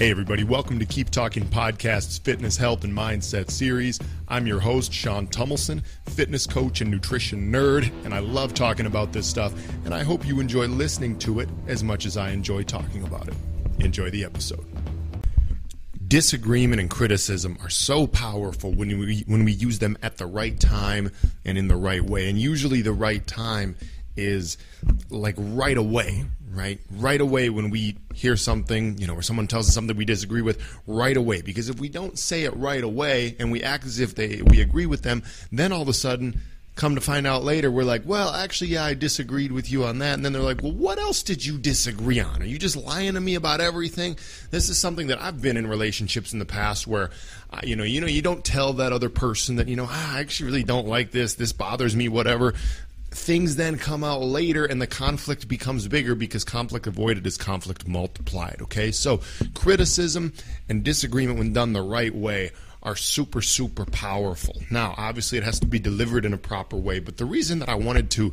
[0.00, 3.98] Hey, everybody, welcome to Keep Talking Podcast's Fitness, Health, and Mindset series.
[4.28, 9.12] I'm your host, Sean Tumilson, fitness coach and nutrition nerd, and I love talking about
[9.12, 9.52] this stuff,
[9.84, 13.28] and I hope you enjoy listening to it as much as I enjoy talking about
[13.28, 13.34] it.
[13.80, 14.64] Enjoy the episode.
[16.08, 20.58] Disagreement and criticism are so powerful when we when we use them at the right
[20.58, 21.10] time
[21.44, 22.30] and in the right way.
[22.30, 23.76] And usually the right time
[24.16, 24.56] is
[25.10, 26.80] like right away, right?
[26.90, 30.42] Right away when we hear something, you know, or someone tells us something we disagree
[30.42, 31.42] with, right away.
[31.42, 34.60] Because if we don't say it right away and we act as if they we
[34.60, 36.40] agree with them, then all of a sudden
[36.76, 39.98] come to find out later we're like well actually yeah i disagreed with you on
[39.98, 40.14] that.
[40.14, 42.42] And then they're like well what else did you disagree on?
[42.42, 44.16] Are you just lying to me about everything?
[44.50, 47.10] This is something that i've been in relationships in the past where
[47.50, 50.16] uh, you know you know you don't tell that other person that you know ah,
[50.16, 51.34] i actually really don't like this.
[51.34, 52.54] This bothers me whatever
[53.10, 57.86] things then come out later and the conflict becomes bigger because conflict avoided is conflict
[57.86, 58.58] multiplied.
[58.62, 59.20] Okay, so
[59.54, 60.32] criticism
[60.68, 64.62] and disagreement, when done the right way, are super, super powerful.
[64.70, 67.68] Now, obviously, it has to be delivered in a proper way, but the reason that
[67.68, 68.32] I wanted to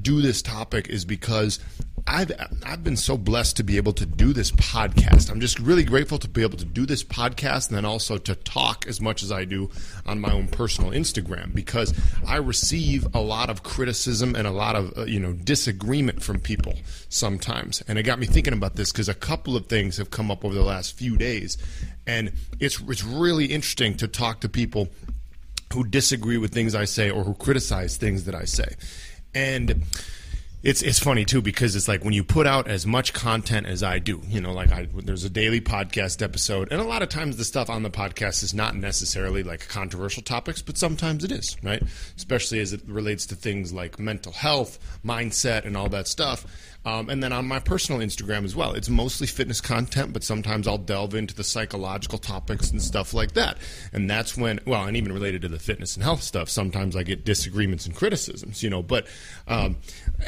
[0.00, 1.60] do this topic is because
[2.06, 2.32] I've
[2.64, 5.30] I've been so blessed to be able to do this podcast.
[5.30, 8.34] I'm just really grateful to be able to do this podcast and then also to
[8.34, 9.70] talk as much as I do
[10.04, 11.94] on my own personal Instagram because
[12.26, 16.40] I receive a lot of criticism and a lot of uh, you know disagreement from
[16.40, 16.74] people
[17.08, 17.82] sometimes.
[17.88, 20.44] And it got me thinking about this because a couple of things have come up
[20.44, 21.56] over the last few days,
[22.06, 24.88] and it's it's really interesting to talk to people
[25.72, 28.74] who disagree with things I say or who criticize things that I say,
[29.34, 29.84] and
[30.64, 33.82] it's it's funny too because it's like when you put out as much content as
[33.82, 37.10] I do, you know, like I there's a daily podcast episode, and a lot of
[37.10, 41.30] times the stuff on the podcast is not necessarily like controversial topics, but sometimes it
[41.30, 41.82] is, right?
[42.16, 46.46] Especially as it relates to things like mental health, mindset, and all that stuff.
[46.84, 50.68] Um, and then on my personal Instagram as well, it's mostly fitness content, but sometimes
[50.68, 53.56] I'll delve into the psychological topics and stuff like that.
[53.92, 57.02] And that's when, well, and even related to the fitness and health stuff, sometimes I
[57.02, 58.82] get disagreements and criticisms, you know.
[58.82, 59.06] But,
[59.48, 59.76] um,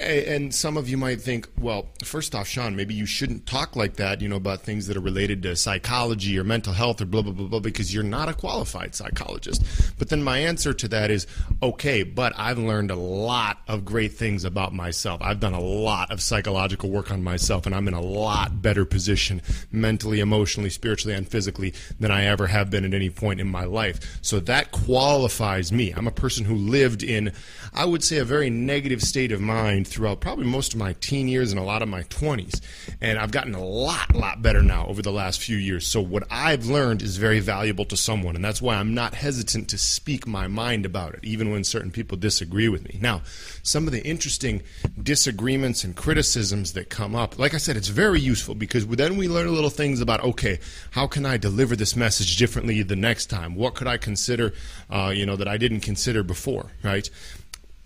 [0.01, 3.97] and some of you might think, well, first off, Sean, maybe you shouldn't talk like
[3.97, 7.23] that, you know, about things that are related to psychology or mental health or blah,
[7.23, 9.63] blah, blah, blah, because you're not a qualified psychologist.
[9.99, 11.27] But then my answer to that is,
[11.63, 15.21] okay, but I've learned a lot of great things about myself.
[15.23, 18.63] I've done a lot of psychology psychological work on myself, and I'm in a lot
[18.63, 19.43] better position
[19.73, 23.65] mentally, emotionally, spiritually, and physically than I ever have been at any point in my
[23.65, 24.21] life.
[24.23, 25.91] So that qualifies me.
[25.91, 27.33] I'm a person who lived in,
[27.75, 31.27] I would say, a very negative state of mind throughout probably most of my teen
[31.27, 32.61] years and a lot of my 20s.
[33.01, 35.85] And I've gotten a lot, lot better now over the last few years.
[35.85, 39.69] So what I've learned is very valuable to someone, and that's why I'm not hesitant
[39.71, 43.01] to speak my mind about it, even when certain people disagree with me.
[43.03, 43.23] Now,
[43.65, 44.63] some of the interesting
[45.03, 49.17] disagreements and criticisms criticisms that come up, like I said, it's very useful because then
[49.17, 50.59] we learn little things about okay,
[50.91, 53.55] how can I deliver this message differently the next time?
[53.55, 54.53] What could I consider,
[54.91, 57.09] uh, you know, that I didn't consider before, right?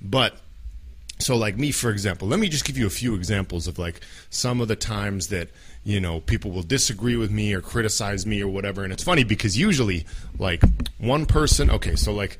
[0.03, 0.37] But
[1.21, 4.01] so like me for example let me just give you a few examples of like
[4.31, 5.51] some of the times that
[5.85, 9.23] you know people will disagree with me or criticize me or whatever and it's funny
[9.23, 10.07] because usually
[10.39, 10.63] like
[10.97, 12.39] one person okay so like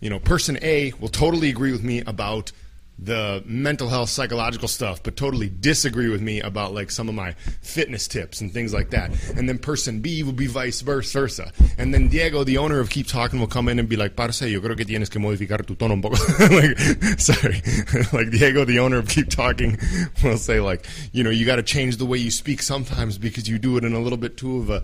[0.00, 2.52] you know person a will totally agree with me about
[2.98, 7.32] the mental health psychological stuff but totally disagree with me about like some of my
[7.62, 9.10] fitness tips and things like that.
[9.36, 11.52] And then person b will be vice versa.
[11.78, 14.42] And then diego the owner of keep talking will come in and be like parce
[14.42, 16.16] yo creo que tienes que modificar tu tono un poco.
[16.48, 16.78] Like
[17.20, 17.62] sorry.
[18.12, 19.78] Like diego the owner of keep talking
[20.24, 23.48] will say like you know you got to change the way you speak sometimes because
[23.48, 24.76] you do it in a little bit too of a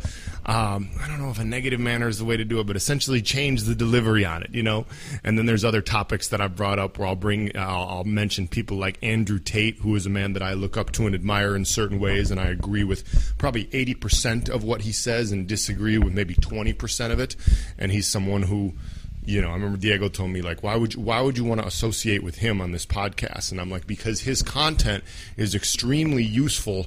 [0.46, 2.76] um, i don't know if a negative manner is the way to do it but
[2.76, 4.86] essentially change the delivery on it you know?
[5.22, 8.10] And then there's other topics that i've brought up where i'll bring uh, i'll I'll
[8.10, 11.15] mention people like Andrew Tate, who is a man that I look up to and
[11.15, 15.47] admire in certain ways, and I agree with probably 80% of what he says and
[15.47, 17.34] disagree with maybe 20% of it.
[17.78, 18.75] And he's someone who
[19.26, 21.62] you know, I remember Diego told me like, why would you, why would you want
[21.62, 23.53] to associate with him on this podcast?
[23.53, 25.03] And I'm like, because his content
[25.38, 26.87] is extremely useful.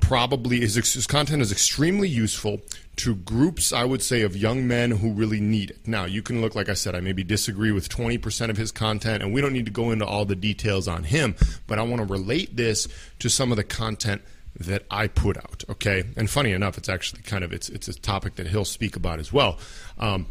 [0.00, 2.60] Probably his, his content is extremely useful
[2.96, 5.88] to groups, I would say, of young men who really need it.
[5.88, 9.22] Now, you can look, like I said, I maybe disagree with 20% of his content,
[9.22, 11.34] and we don't need to go into all the details on him,
[11.66, 12.88] but I want to relate this
[13.18, 14.22] to some of the content
[14.58, 15.64] that I put out.
[15.68, 18.96] Okay, and funny enough, it's actually kind of it's it's a topic that he'll speak
[18.96, 19.58] about as well.
[19.98, 20.26] Um,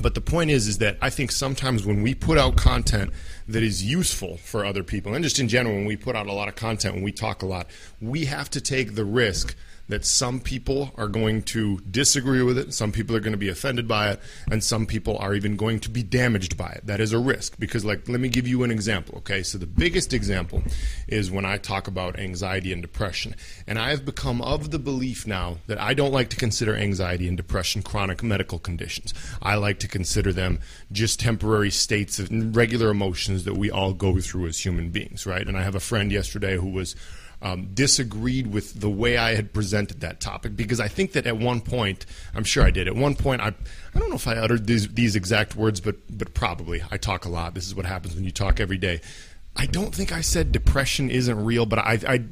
[0.00, 3.12] but the point is, is that I think sometimes when we put out content
[3.48, 6.32] that is useful for other people, and just in general, when we put out a
[6.32, 7.68] lot of content, when we talk a lot,
[8.00, 9.54] we have to take the risk
[9.88, 13.48] that some people are going to disagree with it, some people are going to be
[13.48, 14.20] offended by it,
[14.50, 16.86] and some people are even going to be damaged by it.
[16.86, 19.42] That is a risk because, like, let me give you an example, okay?
[19.42, 20.62] So, the biggest example
[21.08, 23.34] is when I talk about anxiety and depression.
[23.66, 27.28] And I have become of the belief now that I don't like to consider anxiety
[27.28, 29.12] and depression chronic medical conditions.
[29.42, 30.60] I like to consider them
[30.92, 35.46] just temporary states of regular emotions that we all go through as human beings, right?
[35.46, 36.96] And I have a friend yesterday who was
[37.44, 41.36] um, disagreed with the way I had presented that topic because I think that at
[41.36, 42.88] one point, I'm sure I did.
[42.88, 43.48] At one point, I
[43.94, 46.82] I don't know if I uttered these these exact words, but but probably.
[46.90, 47.54] I talk a lot.
[47.54, 49.02] This is what happens when you talk every day.
[49.56, 52.24] I don't think I said depression isn't real, but I, I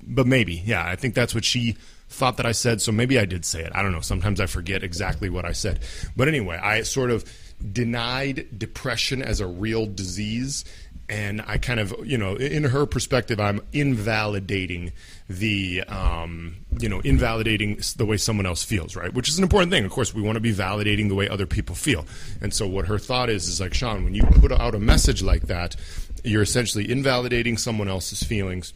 [0.00, 0.86] but maybe, yeah.
[0.86, 1.76] I think that's what she
[2.08, 2.80] thought that I said.
[2.80, 3.72] So maybe I did say it.
[3.74, 4.00] I don't know.
[4.00, 5.80] Sometimes I forget exactly what I said.
[6.16, 7.24] But anyway, I sort of
[7.72, 10.64] denied depression as a real disease
[11.12, 14.92] and I kind of, you know, in her perspective, I'm invalidating
[15.28, 19.12] the, um, you know, invalidating the way someone else feels, right?
[19.12, 19.84] Which is an important thing.
[19.84, 22.06] Of course, we want to be validating the way other people feel.
[22.40, 25.22] And so, what her thought is is like, Sean, when you put out a message
[25.22, 25.76] like that,
[26.24, 28.72] you're essentially invalidating someone else's feelings.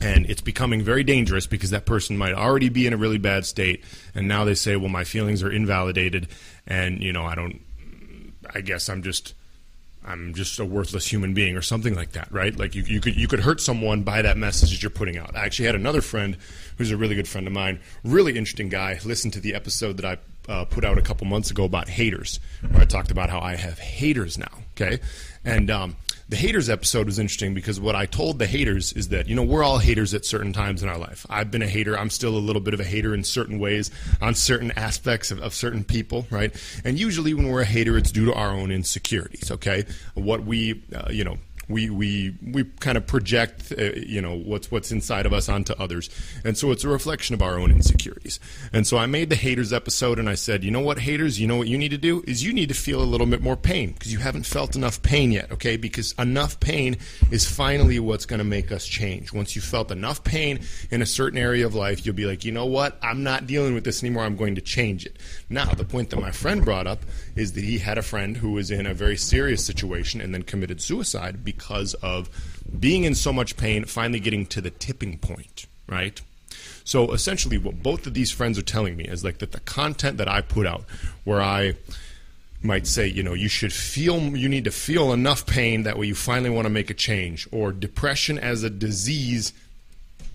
[0.00, 3.46] And it's becoming very dangerous because that person might already be in a really bad
[3.46, 3.84] state.
[4.16, 6.26] And now they say, well, my feelings are invalidated.
[6.66, 7.60] And, you know, I don't,
[8.52, 9.34] I guess I'm just
[10.04, 12.56] I'm just a worthless human being or something like that, right?
[12.56, 15.36] Like you, you could you could hurt someone by that message that you're putting out.
[15.36, 16.36] I actually had another friend
[16.76, 18.98] who's a really good friend of mine, really interesting guy.
[19.04, 22.40] Listened to the episode that I uh, put out a couple months ago about haters,
[22.70, 24.58] where I talked about how I have haters now.
[24.76, 25.00] Okay,
[25.44, 25.96] and um,
[26.32, 29.42] the haters episode was interesting because what I told the haters is that, you know,
[29.42, 31.26] we're all haters at certain times in our life.
[31.28, 31.94] I've been a hater.
[31.94, 33.90] I'm still a little bit of a hater in certain ways
[34.22, 36.50] on certain aspects of, of certain people, right?
[36.86, 39.84] And usually when we're a hater, it's due to our own insecurities, okay?
[40.14, 41.36] What we, uh, you know,
[41.68, 45.72] we we we kind of project uh, you know what's what's inside of us onto
[45.74, 46.10] others.
[46.44, 48.40] And so it's a reflection of our own insecurities.
[48.72, 51.40] And so i made the haters episode and i said you know what haters?
[51.40, 53.42] You know what you need to do is you need to feel a little bit
[53.42, 55.76] more pain because you haven't felt enough pain yet okay?
[55.76, 56.96] Because enough pain
[57.30, 59.32] is finally what's going to make us change.
[59.32, 60.60] Once you felt enough pain
[60.90, 62.98] in a certain area of life you'll be like you know what?
[63.02, 64.24] I'm not dealing with this anymore.
[64.24, 65.18] I'm going to change it.
[65.48, 67.02] Now the point that my friend brought up
[67.36, 70.42] is that he had a friend who was in a very serious situation and then
[70.42, 72.28] committed suicide because of
[72.78, 76.20] being in so much pain, finally getting to the tipping point, right?
[76.84, 80.18] So essentially, what both of these friends are telling me is like that the content
[80.18, 80.84] that I put out,
[81.24, 81.74] where I
[82.62, 86.06] might say, you know, you should feel, you need to feel enough pain that way
[86.06, 89.52] you finally want to make a change, or depression as a disease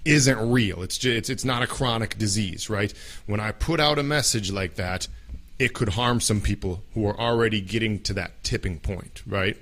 [0.05, 0.81] isn't real.
[0.83, 2.93] It's just, it's it's not a chronic disease, right?
[3.25, 5.07] When I put out a message like that,
[5.59, 9.57] it could harm some people who are already getting to that tipping point, right?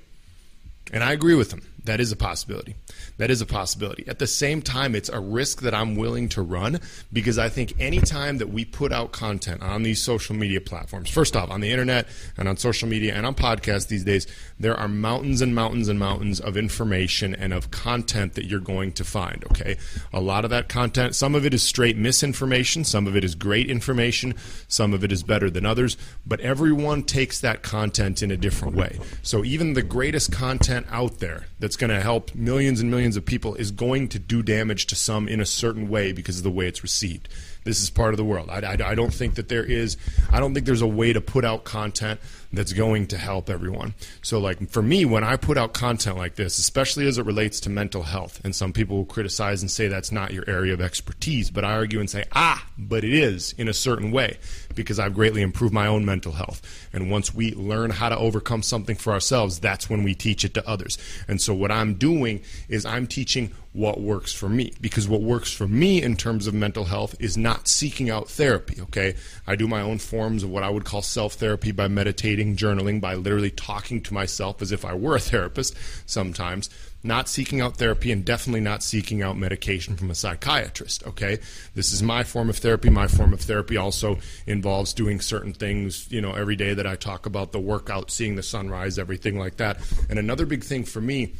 [0.92, 1.62] And I agree with them.
[1.86, 2.74] That is a possibility.
[3.18, 4.04] That is a possibility.
[4.08, 6.80] At the same time, it's a risk that I'm willing to run
[7.12, 11.36] because I think anytime that we put out content on these social media platforms, first
[11.36, 14.26] off, on the internet and on social media and on podcasts these days,
[14.58, 18.90] there are mountains and mountains and mountains of information and of content that you're going
[18.92, 19.76] to find, okay?
[20.12, 23.36] A lot of that content, some of it is straight misinformation, some of it is
[23.36, 24.34] great information,
[24.66, 25.96] some of it is better than others,
[26.26, 28.98] but everyone takes that content in a different way.
[29.22, 33.24] So even the greatest content out there that's going to help millions and millions of
[33.24, 36.50] people is going to do damage to some in a certain way because of the
[36.50, 37.28] way it's received.
[37.64, 38.48] This is part of the world.
[38.48, 39.96] I, I, I don't think that there is.
[40.30, 42.20] I don't think there's a way to put out content
[42.52, 43.94] that's going to help everyone.
[44.22, 47.60] So, like for me, when I put out content like this, especially as it relates
[47.60, 50.80] to mental health, and some people will criticize and say that's not your area of
[50.80, 54.38] expertise, but I argue and say, ah, but it is in a certain way
[54.74, 56.88] because I've greatly improved my own mental health.
[56.92, 60.54] And once we learn how to overcome something for ourselves, that's when we teach it
[60.54, 60.98] to others.
[61.28, 65.52] And so, what I'm doing is I'm teaching what works for me because what works
[65.52, 69.14] for me in terms of mental health is not seeking out therapy okay
[69.46, 73.00] i do my own forms of what i would call self therapy by meditating journaling
[73.00, 75.76] by literally talking to myself as if i were a therapist
[76.06, 76.68] sometimes
[77.02, 81.38] not seeking out therapy and definitely not seeking out medication from a psychiatrist okay?
[81.74, 82.90] This is my form of therapy.
[82.90, 86.96] My form of therapy also involves doing certain things you know every day that i
[86.96, 89.78] talk about the workout seeing the sunrise everything like that.
[90.10, 91.34] And another big thing for me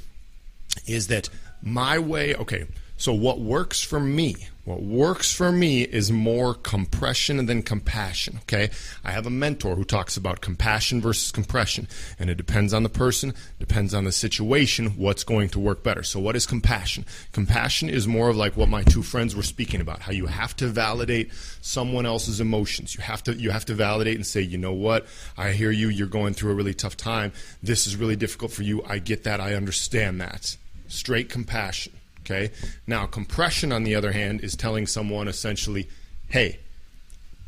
[0.86, 1.28] is that
[1.62, 7.44] my way, okay, so what works for me, what works for me is more compression
[7.44, 8.70] than compassion, okay?
[9.04, 11.88] I have a mentor who talks about compassion versus compression,
[12.18, 16.02] and it depends on the person, depends on the situation, what's going to work better.
[16.02, 17.04] So what is compassion?
[17.32, 20.56] Compassion is more of like what my two friends were speaking about, how you have
[20.56, 22.94] to validate someone else's emotions.
[22.94, 25.06] You have to you have to validate and say, "You know what?
[25.36, 25.88] I hear you.
[25.88, 27.32] You're going through a really tough time.
[27.62, 28.82] This is really difficult for you.
[28.84, 29.40] I get that.
[29.40, 30.56] I understand that."
[30.88, 31.92] straight compassion.
[32.26, 32.50] Okay.
[32.88, 35.88] Now, compression, on the other hand, is telling someone essentially,
[36.28, 36.59] hey,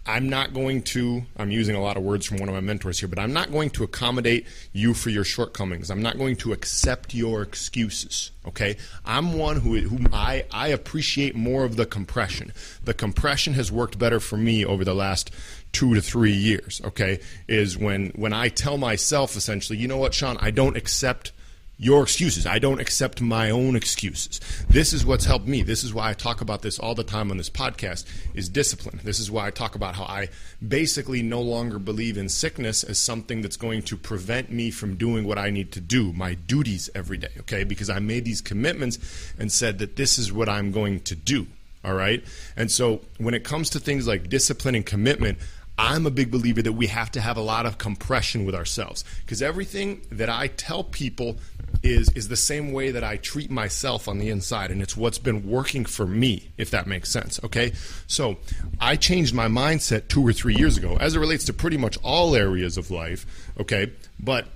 [0.07, 3.01] I'm not going to, I'm using a lot of words from one of my mentors
[3.01, 5.91] here, but I'm not going to accommodate you for your shortcomings.
[5.91, 8.31] I'm not going to accept your excuses.
[8.47, 8.77] Okay?
[9.05, 12.53] I'm one who, who I, I appreciate more of the compression.
[12.83, 15.31] The compression has worked better for me over the last
[15.73, 16.81] two to three years.
[16.85, 17.19] Okay?
[17.49, 21.33] Is when, when I tell myself essentially, you know what, Sean, I don't accept
[21.81, 22.45] your excuses.
[22.45, 24.41] I don't accept my own excuses.
[24.69, 25.63] This is what's helped me.
[25.63, 28.05] This is why I talk about this all the time on this podcast
[28.35, 29.01] is discipline.
[29.05, 30.29] This is why I talk about how I
[30.67, 35.25] basically no longer believe in sickness as something that's going to prevent me from doing
[35.25, 37.63] what I need to do, my duties every day, okay?
[37.63, 38.99] Because I made these commitments
[39.39, 41.47] and said that this is what I'm going to do.
[41.85, 42.25] All right?
[42.57, 45.39] And so when it comes to things like discipline and commitment,
[45.79, 49.05] I'm a big believer that we have to have a lot of compression with ourselves
[49.21, 51.37] because everything that I tell people
[51.83, 55.19] is is the same way that I treat myself on the inside and it's what's
[55.19, 57.73] been working for me if that makes sense okay
[58.07, 58.39] so
[58.81, 61.97] I changed my mindset 2 or 3 years ago as it relates to pretty much
[62.03, 63.27] all areas of life
[63.61, 64.47] okay but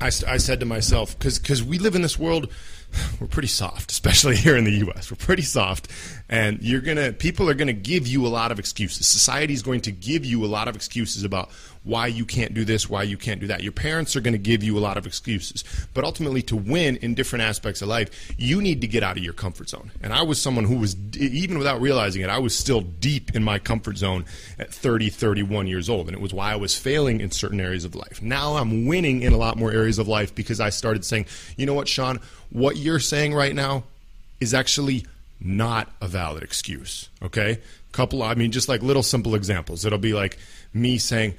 [0.00, 2.50] I, I said to myself cuz cuz we live in this world
[3.20, 5.10] we're pretty soft, especially here in the U.S.
[5.10, 5.88] We're pretty soft,
[6.28, 9.06] and you're gonna people are gonna give you a lot of excuses.
[9.06, 11.50] Society is going to give you a lot of excuses about
[11.84, 13.62] why you can't do this, why you can't do that.
[13.62, 15.62] Your parents are going to give you a lot of excuses,
[15.94, 19.22] but ultimately, to win in different aspects of life, you need to get out of
[19.22, 19.92] your comfort zone.
[20.02, 23.44] And I was someone who was even without realizing it, I was still deep in
[23.44, 24.24] my comfort zone
[24.58, 27.84] at 30, 31 years old, and it was why I was failing in certain areas
[27.84, 28.20] of life.
[28.20, 31.66] Now I'm winning in a lot more areas of life because I started saying, you
[31.66, 32.18] know what, Sean
[32.50, 33.84] what you're saying right now
[34.40, 35.04] is actually
[35.40, 37.08] not a valid excuse.
[37.22, 37.60] Okay?
[37.92, 39.84] Couple, I mean, just like little simple examples.
[39.84, 40.38] It'll be like
[40.72, 41.34] me saying,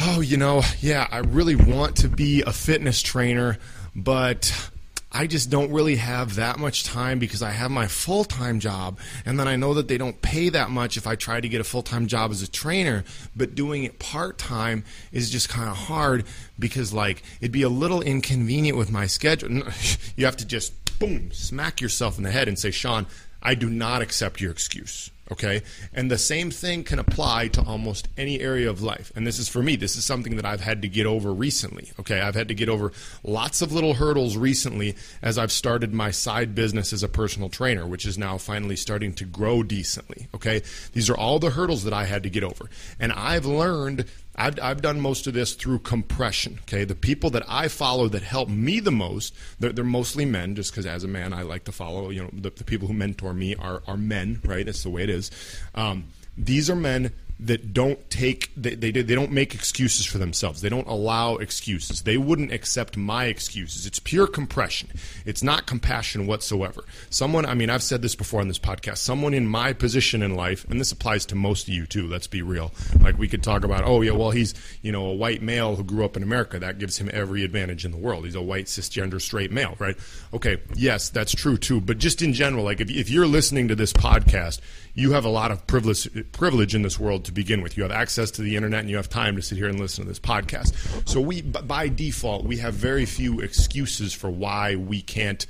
[0.00, 3.58] Oh, you know, yeah, I really want to be a fitness trainer,
[3.96, 4.70] but
[5.10, 8.98] I just don't really have that much time because I have my full time job.
[9.24, 11.60] And then I know that they don't pay that much if I try to get
[11.60, 13.04] a full time job as a trainer.
[13.34, 16.26] But doing it part time is just kind of hard
[16.58, 19.62] because, like, it'd be a little inconvenient with my schedule.
[20.16, 23.06] You have to just, boom, smack yourself in the head and say, Sean,
[23.42, 25.10] I do not accept your excuse.
[25.30, 25.62] Okay?
[25.92, 29.12] And the same thing can apply to almost any area of life.
[29.14, 31.92] And this is for me, this is something that I've had to get over recently.
[32.00, 32.20] Okay?
[32.20, 36.54] I've had to get over lots of little hurdles recently as I've started my side
[36.54, 40.28] business as a personal trainer, which is now finally starting to grow decently.
[40.34, 40.62] Okay?
[40.92, 42.70] These are all the hurdles that I had to get over.
[42.98, 44.06] And I've learned
[44.38, 46.60] I've, I've done most of this through compression.
[46.62, 50.54] Okay, the people that I follow that help me the most, they're, they're mostly men.
[50.54, 52.10] Just because as a man, I like to follow.
[52.10, 54.64] You know, the, the, people who mentor me are are men, right?
[54.64, 55.30] That's the way it is.
[55.74, 56.04] Um,
[56.36, 60.60] these are men that don't take they, they they don't make excuses for themselves.
[60.60, 62.02] They don't allow excuses.
[62.02, 63.86] They wouldn't accept my excuses.
[63.86, 64.90] It's pure compression.
[65.24, 66.84] It's not compassion whatsoever.
[67.10, 68.98] Someone, I mean, I've said this before on this podcast.
[68.98, 72.08] Someone in my position in life, and this applies to most of you too.
[72.08, 72.72] Let's be real.
[73.00, 75.84] Like we could talk about, oh yeah, well he's you know a white male who
[75.84, 76.58] grew up in America.
[76.58, 78.24] That gives him every advantage in the world.
[78.24, 79.96] He's a white cisgender straight male, right?
[80.34, 81.80] Okay, yes, that's true too.
[81.80, 84.60] But just in general, like if, if you're listening to this podcast,
[84.94, 87.76] you have a lot of privilege privilege in this world to begin with.
[87.76, 90.04] You have access to the internet and you have time to sit here and listen
[90.04, 91.08] to this podcast.
[91.08, 95.46] So we by default we have very few excuses for why we can't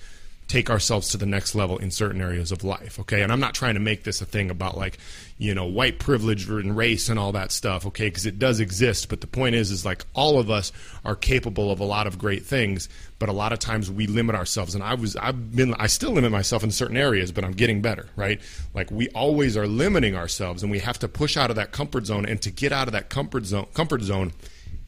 [0.49, 2.99] take ourselves to the next level in certain areas of life.
[2.99, 4.99] Okay, and I'm not trying to make this a thing about like
[5.37, 7.87] you know white privilege and race and all that stuff.
[7.87, 10.73] Okay, because it does exist, but the point is, is like all of us
[11.05, 12.89] are capable of a lot of great things,
[13.19, 14.75] but a lot of times we limit ourselves.
[14.75, 17.83] And I was, I've been, I still limit myself in certain areas, but I'm getting
[17.83, 18.09] better.
[18.17, 18.41] Right?
[18.75, 22.07] Like we always are limiting ourselves, and we have to push out of that comfort
[22.07, 22.25] zone.
[22.25, 24.33] And to get out of that comfort zone, comfort zone,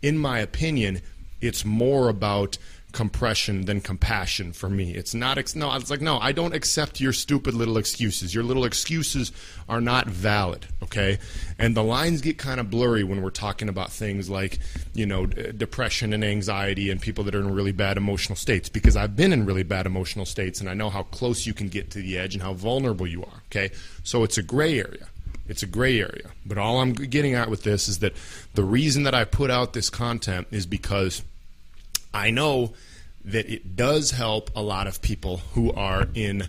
[0.00, 1.02] in my opinion,
[1.42, 2.56] it's more about
[2.92, 4.94] compression than compassion for me.
[4.94, 8.34] It's not ex- no, it's like no, I don't accept your stupid little excuses.
[8.34, 9.32] Your little excuses
[9.68, 11.18] are not valid, okay?
[11.58, 14.58] And the lines get kind of blurry when we're talking about things like,
[14.94, 18.68] you know, d- depression and anxiety and people that are in really bad emotional states
[18.68, 21.68] because I've been in really bad emotional states and I know how close you can
[21.68, 23.70] get to the edge and how vulnerable you are, okay?
[24.02, 25.06] So it's a gray area.
[25.48, 26.30] It's a gray area.
[26.46, 28.14] But all I'm getting at with this is that
[28.54, 31.22] the reason that I put out this content is because
[32.12, 32.72] I know
[33.24, 36.48] that it does help a lot of people who are in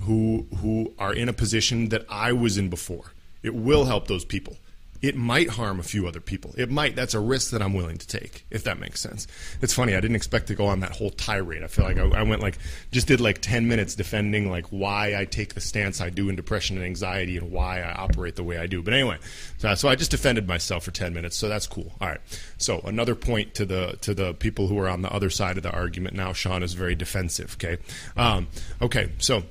[0.00, 3.12] who who are in a position that I was in before.
[3.42, 4.56] It will help those people
[5.00, 6.54] it might harm a few other people.
[6.56, 6.96] It might.
[6.96, 9.26] That's a risk that I'm willing to take, if that makes sense.
[9.62, 9.94] It's funny.
[9.94, 11.62] I didn't expect to go on that whole tirade.
[11.62, 12.58] I feel like I, I, went like
[12.90, 16.36] just did like ten minutes defending like why I take the stance I do in
[16.36, 18.82] depression and anxiety and why I operate the way I do.
[18.82, 19.18] But anyway,
[19.58, 21.36] so, so I just defended myself for ten minutes.
[21.36, 21.92] So that's cool.
[22.00, 22.20] All right.
[22.56, 25.62] So another point to the to the people who are on the other side of
[25.62, 26.32] the argument now.
[26.32, 27.54] Sean is very defensive.
[27.54, 27.78] Okay.
[28.16, 28.48] Um,
[28.82, 29.10] okay.
[29.18, 29.44] So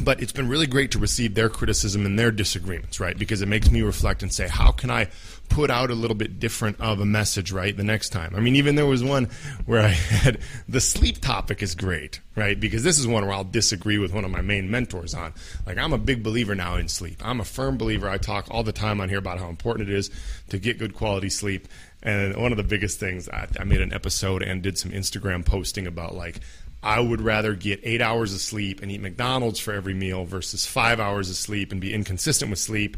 [0.00, 3.16] but it's been really great to receive their criticism and their disagreements, right?
[3.16, 5.08] Because it makes me reflect and say, how can I
[5.50, 8.34] put out a little bit different of a message, right, the next time?
[8.34, 9.28] I mean, even there was one
[9.66, 12.58] where I had the sleep topic is great, right?
[12.58, 15.34] Because this is one where I'll disagree with one of my main mentors on.
[15.66, 17.20] Like, I'm a big believer now in sleep.
[17.22, 18.08] I'm a firm believer.
[18.08, 20.10] I talk all the time on here about how important it is
[20.48, 21.68] to get good quality sleep.
[22.02, 25.44] And one of the biggest things, I, I made an episode and did some Instagram
[25.44, 26.40] posting about like
[26.82, 30.66] I would rather get eight hours of sleep and eat McDonald's for every meal versus
[30.66, 32.96] five hours of sleep and be inconsistent with sleep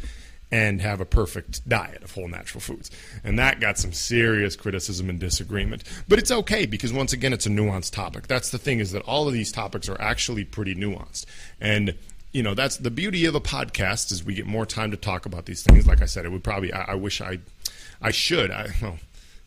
[0.51, 2.91] and have a perfect diet of whole natural foods.
[3.25, 5.83] And that got some serious criticism and disagreement.
[6.09, 8.27] But it's okay because once again it's a nuanced topic.
[8.29, 11.27] That's the thing is that all of these topics are actually pretty nuanced.
[11.61, 11.97] And
[12.33, 15.25] you know, that's the beauty of a podcast is we get more time to talk
[15.25, 15.87] about these things.
[15.87, 17.39] Like I said, it would probably I, I wish I
[18.01, 18.51] I should.
[18.51, 18.99] I well,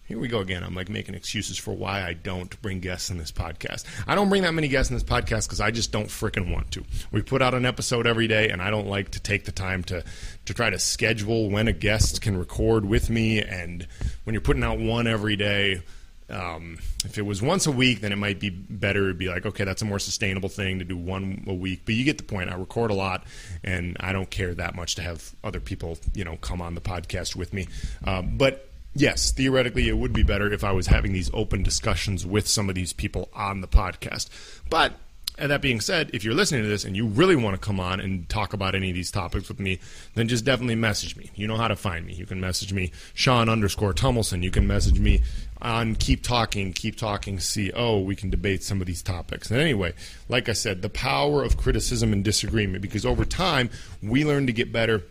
[0.07, 0.63] here we go again.
[0.63, 3.83] I'm like making excuses for why I don't bring guests in this podcast.
[4.07, 6.71] I don't bring that many guests in this podcast because I just don't freaking want
[6.71, 6.85] to.
[7.11, 9.83] We put out an episode every day, and I don't like to take the time
[9.85, 10.03] to
[10.45, 13.41] to try to schedule when a guest can record with me.
[13.41, 13.85] And
[14.23, 15.81] when you're putting out one every day,
[16.29, 19.03] um, if it was once a week, then it might be better.
[19.03, 21.81] It'd be like, okay, that's a more sustainable thing to do one a week.
[21.83, 22.49] But you get the point.
[22.49, 23.25] I record a lot,
[23.61, 26.81] and I don't care that much to have other people, you know, come on the
[26.81, 27.67] podcast with me.
[28.05, 32.25] Uh, but yes, theoretically, it would be better if I was having these open discussions
[32.25, 34.29] with some of these people on the podcast.
[34.69, 34.93] But
[35.39, 37.79] and that being said, if you're listening to this and you really want to come
[37.79, 39.79] on and talk about any of these topics with me,
[40.15, 41.29] then just definitely message me.
[41.35, 42.13] You know how to find me.
[42.13, 44.41] You can message me, Sean underscore Tumilson.
[44.41, 45.21] You can message me
[45.61, 47.99] on Keep Talking, Keep Talking CO.
[47.99, 49.51] We can debate some of these topics.
[49.51, 49.93] And anyway,
[50.27, 53.69] like I said, the power of criticism and disagreement, because over time,
[54.01, 55.03] we learn to get better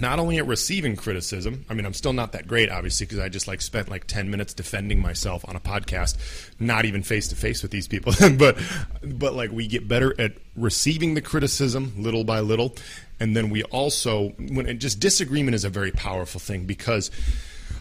[0.00, 3.28] not only at receiving criticism i mean i'm still not that great obviously because i
[3.28, 6.16] just like spent like 10 minutes defending myself on a podcast
[6.60, 8.12] not even face to face with these people.
[8.38, 8.58] But
[9.02, 12.74] but like we get better at receiving the criticism little by little.
[13.20, 17.10] And then we also when just disagreement is a very powerful thing because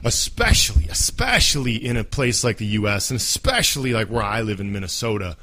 [0.04, 4.72] especially especially in a place like the US and especially like where I live in
[4.72, 5.38] Minnesota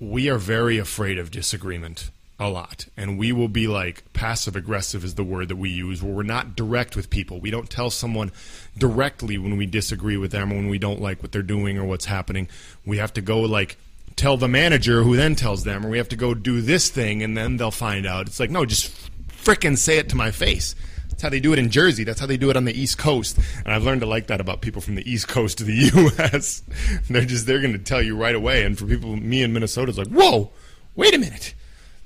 [0.00, 5.04] we are very afraid of disagreement a lot and we will be like passive aggressive
[5.04, 7.90] is the word that we use where we're not direct with people we don't tell
[7.90, 8.32] someone
[8.76, 11.84] directly when we disagree with them or when we don't like what they're doing or
[11.84, 12.48] what's happening
[12.84, 13.76] we have to go like
[14.16, 17.22] tell the manager who then tells them or we have to go do this thing
[17.22, 18.92] and then they'll find out it's like no just
[19.28, 20.74] fricking say it to my face
[21.10, 22.02] that's how they do it in Jersey.
[22.02, 23.38] That's how they do it on the East Coast.
[23.64, 26.64] And I've learned to like that about people from the East Coast of the U.S.
[27.08, 28.64] they're just they're going to tell you right away.
[28.64, 30.50] And for people, me in Minnesota, it's like, whoa,
[30.96, 31.54] wait a minute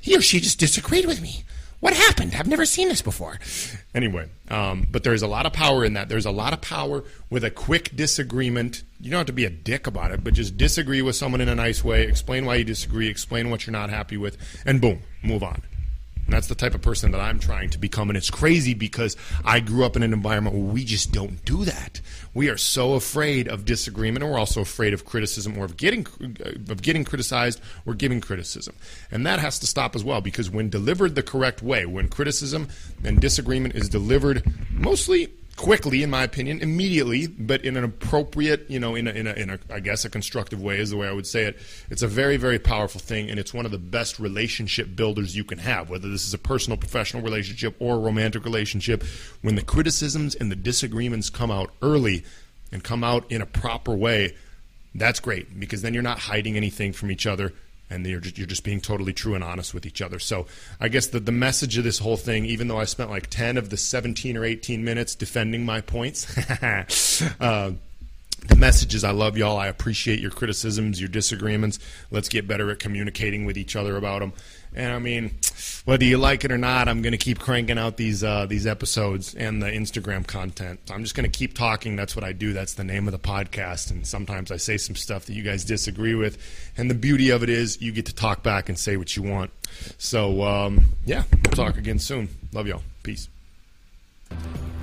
[0.08, 1.44] he or she just disagreed with me.
[1.80, 2.34] What happened?
[2.34, 3.38] I've never seen this before.
[3.94, 6.08] Anyway, um, but there's a lot of power in that.
[6.08, 8.82] There's a lot of power with a quick disagreement.
[9.00, 11.48] You don't have to be a dick about it, but just disagree with someone in
[11.48, 12.02] a nice way.
[12.04, 13.08] Explain why you disagree.
[13.08, 15.62] Explain what you're not happy with, and boom, move on.
[16.28, 18.10] And that's the type of person that I'm trying to become.
[18.10, 21.64] And it's crazy because I grew up in an environment where we just don't do
[21.64, 22.02] that.
[22.34, 26.06] We are so afraid of disagreement, and we're also afraid of criticism or of getting
[26.44, 28.74] uh, of getting criticized or giving criticism.
[29.10, 32.68] And that has to stop as well because when delivered the correct way, when criticism
[33.02, 38.78] and disagreement is delivered mostly quickly, in my opinion, immediately, but in an appropriate, you
[38.78, 41.08] know, in a, in a, in a, I guess, a constructive way is the way
[41.08, 41.58] I would say it.
[41.90, 45.44] It's a very, very powerful thing, and it's one of the best relationship builders you
[45.44, 49.02] can have, whether this is a personal, professional relationship or a romantic relationship.
[49.42, 52.24] When the criticisms and the disagreements come out early
[52.72, 54.36] and come out in a proper way,
[54.94, 57.52] that's great because then you're not hiding anything from each other
[57.90, 60.18] and you're just, you're just being totally true and honest with each other.
[60.18, 60.46] So
[60.80, 63.56] I guess the, the message of this whole thing, even though I spent like 10
[63.56, 66.36] of the 17 or 18 minutes defending my points,
[67.40, 67.72] uh,
[68.46, 69.56] the message is I love y'all.
[69.56, 71.78] I appreciate your criticisms, your disagreements.
[72.10, 74.32] Let's get better at communicating with each other about them.
[74.74, 75.36] And I mean,
[75.84, 78.66] whether you like it or not, I'm going to keep cranking out these uh, these
[78.66, 80.80] episodes and the Instagram content.
[80.86, 81.96] So I'm just going to keep talking.
[81.96, 82.52] That's what I do.
[82.52, 83.90] That's the name of the podcast.
[83.90, 86.38] And sometimes I say some stuff that you guys disagree with.
[86.76, 89.22] And the beauty of it is you get to talk back and say what you
[89.22, 89.50] want.
[89.98, 92.28] So um, yeah, we'll talk again soon.
[92.52, 92.82] Love y'all.
[93.02, 93.28] Peace.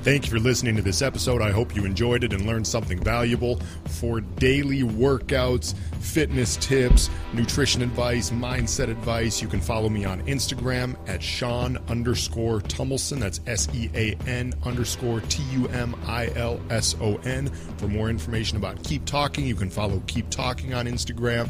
[0.05, 1.41] Thank you for listening to this episode.
[1.41, 3.59] I hope you enjoyed it and learned something valuable.
[3.85, 10.95] For daily workouts, fitness tips, nutrition advice, mindset advice, you can follow me on Instagram
[11.09, 13.17] at Sean underscore Tumilson.
[13.17, 17.47] That's S E A N underscore T U M I L S O N.
[17.79, 21.49] For more information about Keep Talking, you can follow Keep Talking on Instagram.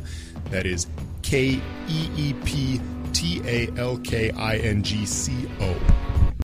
[0.52, 0.88] That is
[1.24, 2.80] K E E P
[3.12, 6.14] T A L K I N G C O.